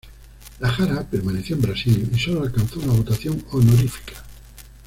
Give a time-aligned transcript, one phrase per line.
[0.61, 4.23] La Jara permaneció en Brasil y sólo alcanzó una votación honorífica.